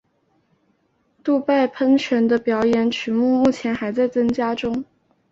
[1.23, 4.83] 杜拜喷泉的表演曲目目前还在增加中。